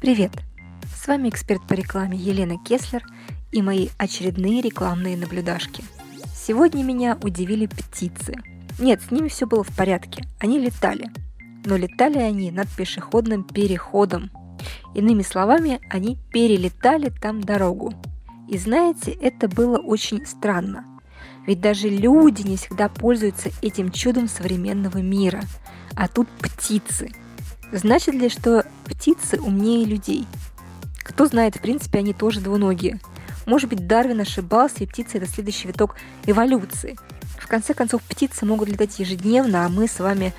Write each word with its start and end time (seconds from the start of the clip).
Привет! 0.00 0.32
С 0.96 1.06
вами 1.06 1.28
эксперт 1.28 1.66
по 1.66 1.74
рекламе 1.74 2.16
Елена 2.16 2.56
Кеслер 2.58 3.04
и 3.52 3.62
мои 3.62 3.88
очередные 3.98 4.60
рекламные 4.60 5.16
наблюдашки. 5.16 5.84
Сегодня 6.34 6.82
меня 6.82 7.18
удивили 7.22 7.66
птицы. 7.66 8.34
Нет, 8.78 9.02
с 9.02 9.10
ними 9.10 9.28
все 9.28 9.46
было 9.46 9.62
в 9.62 9.76
порядке, 9.76 10.24
они 10.38 10.58
летали. 10.58 11.10
Но 11.64 11.76
летали 11.76 12.18
они 12.18 12.50
над 12.50 12.68
пешеходным 12.68 13.44
переходом. 13.44 14.30
Иными 14.94 15.22
словами, 15.22 15.80
они 15.90 16.18
перелетали 16.32 17.10
там 17.10 17.40
дорогу. 17.40 17.92
И 18.48 18.58
знаете, 18.58 19.12
это 19.12 19.48
было 19.48 19.78
очень 19.78 20.26
странно. 20.26 20.84
Ведь 21.46 21.60
даже 21.60 21.88
люди 21.88 22.42
не 22.42 22.56
всегда 22.56 22.88
пользуются 22.88 23.50
этим 23.62 23.90
чудом 23.90 24.28
современного 24.28 24.98
мира. 24.98 25.42
А 25.94 26.08
тут 26.08 26.28
птицы. 26.28 27.12
Значит 27.72 28.14
ли, 28.14 28.28
что 28.28 28.64
птицы 28.84 29.40
умнее 29.40 29.84
людей? 29.84 30.26
Кто 31.02 31.26
знает, 31.26 31.56
в 31.56 31.60
принципе, 31.60 31.98
они 31.98 32.12
тоже 32.12 32.40
двуногие. 32.40 33.00
Может 33.46 33.68
быть, 33.68 33.86
Дарвин 33.86 34.20
ошибался, 34.20 34.84
и 34.84 34.86
птицы– 34.86 35.16
это 35.18 35.26
следующий 35.26 35.68
виток 35.68 35.96
эволюции. 36.26 36.98
В 37.38 37.46
конце 37.46 37.74
концов, 37.74 38.02
птицы 38.02 38.46
могут 38.46 38.68
летать 38.68 38.98
ежедневно, 38.98 39.66
а 39.66 39.68
мы 39.68 39.88
с 39.88 39.98
вами, 39.98 40.32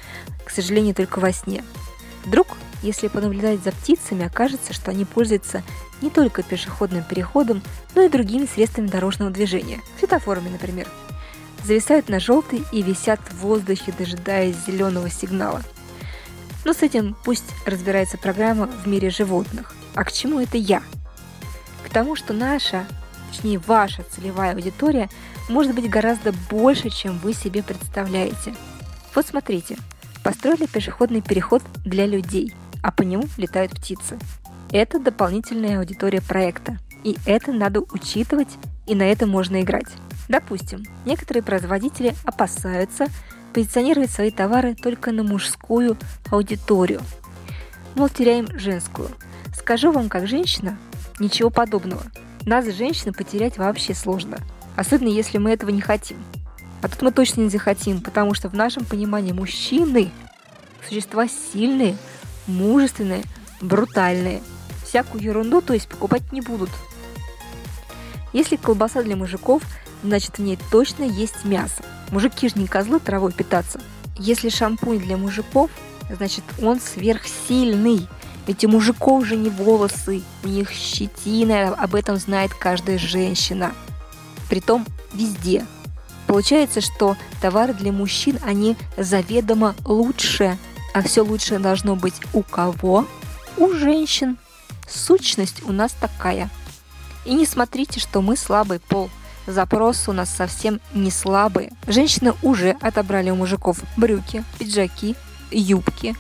к 0.46 0.50
сожалению, 0.50 0.96
только 0.96 1.20
во 1.20 1.34
сне. 1.34 1.64
Вдруг, 2.26 2.48
если 2.84 3.08
понаблюдать 3.08 3.64
за 3.64 3.72
птицами, 3.72 4.26
окажется, 4.26 4.74
что 4.74 4.92
они 4.92 5.06
пользуются 5.06 5.64
не 6.02 6.10
только 6.10 6.44
пешеходным 6.44 7.04
переходом, 7.04 7.62
но 7.96 8.04
и 8.04 8.10
другими 8.10 8.46
средствами 8.46 8.88
дорожного 8.88 9.32
движения, 9.32 9.82
светофорами, 10.00 10.50
например. 10.50 10.88
Зависают 11.64 12.10
на 12.10 12.20
желтый 12.20 12.64
и 12.72 12.82
висят 12.82 13.20
в 13.30 13.42
воздухе, 13.42 13.94
дожидаясь 13.98 14.56
зеленого 14.66 15.10
сигнала. 15.10 15.62
Но 16.66 16.74
с 16.74 16.82
этим 16.82 17.16
пусть 17.24 17.46
разбирается 17.66 18.18
программа 18.18 18.68
в 18.68 18.88
мире 18.88 19.10
животных. 19.10 19.74
А 19.96 20.04
к 20.04 20.12
чему 20.12 20.40
это 20.40 20.58
я? 20.58 20.82
К 21.84 21.90
тому, 21.90 22.16
что 22.16 22.34
наша, 22.34 22.86
точнее 23.30 23.60
ваша 23.60 24.04
целевая 24.04 24.54
аудитория 24.54 25.10
может 25.50 25.76
быть 25.76 25.90
гораздо 25.90 26.34
больше, 26.50 26.90
чем 26.90 27.18
вы 27.20 27.34
себе 27.34 27.64
представляете. 27.64 28.56
Вот 29.14 29.26
смотрите, 29.26 29.78
построили 30.24 30.66
пешеходный 30.66 31.22
переход 31.22 31.62
для 31.84 32.06
людей, 32.06 32.54
а 32.82 32.92
по 32.92 33.02
нему 33.02 33.26
летают 33.38 33.74
птицы. 33.74 34.18
Это 34.72 35.00
дополнительная 35.00 35.80
аудитория 35.80 36.22
проекта. 36.22 36.78
И 37.04 37.18
это 37.26 37.52
надо 37.52 37.82
учитывать, 37.82 38.50
и 38.86 38.96
на 38.96 39.04
это 39.04 39.26
можно 39.26 39.62
играть. 39.62 39.88
Допустим, 40.32 40.86
некоторые 41.04 41.44
производители 41.44 42.16
опасаются 42.24 43.08
позиционировать 43.54 44.10
свои 44.10 44.32
товары 44.32 44.76
только 44.76 45.12
на 45.12 45.24
мужскую 45.24 45.98
аудиторию. 46.30 47.02
Мол, 47.96 48.08
теряем 48.08 48.48
женскую. 48.58 49.10
Скажу 49.54 49.92
вам, 49.92 50.08
как 50.08 50.30
женщина, 50.30 50.78
ничего 51.20 51.50
подобного. 51.50 52.04
Нас, 52.46 52.66
женщин, 52.74 53.14
потерять 53.14 53.58
вообще 53.58 53.94
сложно. 53.94 54.38
Особенно, 54.78 55.10
если 55.10 55.38
мы 55.38 55.52
этого 55.52 55.70
не 55.70 55.82
хотим. 55.82 56.24
А 56.82 56.88
тут 56.88 57.02
мы 57.02 57.12
точно 57.12 57.42
не 57.42 57.50
захотим, 57.50 58.00
потому 58.00 58.34
что 58.34 58.48
в 58.48 58.54
нашем 58.54 58.86
понимании 58.86 59.34
мужчины– 59.34 60.12
существа 60.88 61.28
сильные, 61.28 61.98
мужественные, 62.48 63.24
брутальные– 63.60 64.42
всякую 64.86 65.22
ерунду, 65.22 65.62
то 65.62 65.74
есть 65.74 65.90
покупать 65.90 66.32
не 66.32 66.40
будут. 66.40 66.70
Если 68.34 68.56
колбаса 68.56 69.04
для 69.04 69.16
мужиков, 69.16 69.62
значит 70.04 70.38
в 70.38 70.42
ней 70.42 70.58
точно 70.72 71.04
есть 71.04 71.44
мясо. 71.44 71.84
Мужики 72.12 72.50
же 72.50 72.56
не 72.56 72.68
козлы 72.68 73.00
травой 73.00 73.34
питаться. 73.34 73.80
Если 74.18 74.50
шампунь 74.50 75.00
для 75.00 75.18
мужиков, 75.18 75.70
значит 76.10 76.44
он 76.62 76.80
сверхсильный. 76.80 78.08
Ведь 78.48 78.66
у 78.66 78.70
мужиков 78.70 79.26
же 79.26 79.36
не 79.36 79.50
волосы, 79.50 80.24
у 80.44 80.48
них 80.48 80.72
щетина, 80.72 81.70
об 81.70 81.96
этом 81.96 82.18
знает 82.18 82.54
каждая 82.54 82.98
женщина. 82.98 83.74
Притом 84.50 84.86
везде. 85.14 85.66
Получается, 86.28 86.82
что 86.82 87.18
товары 87.42 87.74
для 87.74 87.92
мужчин, 87.92 88.40
они 88.46 88.78
заведомо 88.98 89.76
лучше. 89.86 90.58
А 90.94 91.02
все 91.02 91.24
лучшее 91.24 91.60
должно 91.60 91.96
быть 91.96 92.16
у 92.34 92.42
кого? 92.42 93.06
У 93.58 93.74
женщин. 93.74 94.38
Сущность 94.90 95.64
у 95.66 95.72
нас 95.72 95.94
такая. 95.94 96.50
И 97.26 97.34
не 97.34 97.46
смотрите, 97.46 98.00
что 98.00 98.22
мы 98.22 98.36
слабый 98.36 98.80
пол. 98.80 99.10
Запросы 99.48 100.12
у 100.12 100.14
нас 100.14 100.30
совсем 100.30 100.80
не 100.94 101.12
слабые. 101.12 101.72
Женщины 101.88 102.34
уже 102.42 102.72
отобрали 102.82 103.30
у 103.30 103.36
мужиков 103.36 103.82
брюки, 103.98 104.44
пиджаки, 104.60 105.16
юбки. 105.52 106.16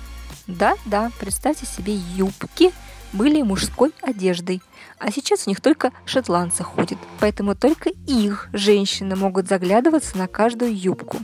Да-да, 0.47 1.11
представьте 1.19 1.65
себе, 1.65 1.95
юбки 1.95 2.71
были 3.13 3.41
мужской 3.41 3.93
одеждой. 4.01 4.61
А 4.97 5.11
сейчас 5.11 5.45
у 5.45 5.49
них 5.49 5.61
только 5.61 5.91
шотландцы 6.05 6.63
ходят. 6.63 6.97
Поэтому 7.19 7.55
только 7.55 7.89
их 7.89 8.49
женщины 8.53 9.15
могут 9.15 9.47
заглядываться 9.47 10.17
на 10.17 10.27
каждую 10.27 10.75
юбку. 10.75 11.17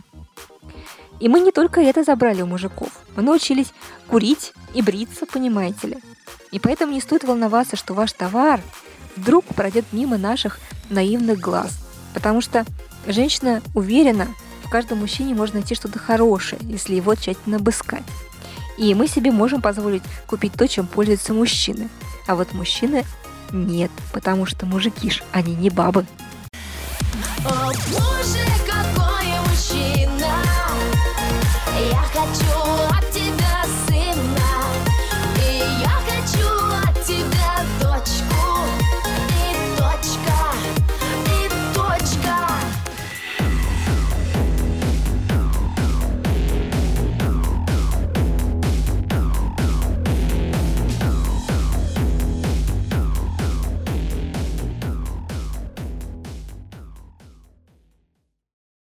И 1.19 1.27
мы 1.27 1.39
не 1.39 1.51
только 1.51 1.81
это 1.81 2.03
забрали 2.03 2.41
у 2.41 2.45
мужиков. 2.45 2.89
Мы 3.16 3.23
научились 3.23 3.73
курить 4.07 4.53
и 4.73 4.81
бриться, 4.81 5.25
понимаете 5.25 5.87
ли. 5.87 5.97
И 6.51 6.59
поэтому 6.59 6.93
не 6.93 7.01
стоит 7.01 7.23
волноваться, 7.23 7.75
что 7.75 7.93
ваш 7.93 8.13
товар 8.13 8.61
вдруг 9.17 9.45
пройдет 9.45 9.85
мимо 9.91 10.17
наших 10.17 10.59
наивных 10.89 11.39
глаз. 11.39 11.79
Потому 12.13 12.41
что 12.41 12.66
женщина 13.05 13.61
уверена, 13.75 14.28
в 14.63 14.69
каждом 14.69 15.00
мужчине 15.00 15.33
можно 15.33 15.59
найти 15.59 15.75
что-то 15.75 16.00
хорошее, 16.00 16.61
если 16.63 16.95
его 16.95 17.16
тщательно 17.16 17.57
обыскать. 17.57 18.03
И 18.78 18.94
мы 18.94 19.07
себе 19.07 19.31
можем 19.31 19.61
позволить 19.61 20.03
купить 20.28 20.53
то, 20.53 20.67
чем 20.67 20.88
пользуются 20.88 21.33
мужчины. 21.33 21.89
А 22.28 22.35
вот 22.35 22.53
мужчины 22.53 23.03
нет, 23.51 23.91
потому 24.13 24.45
что 24.45 24.66
мужики 24.66 25.09
ж, 25.09 25.23
они 25.31 25.55
не 25.55 25.69
бабы. 25.69 26.05
Oh, 27.45 28.16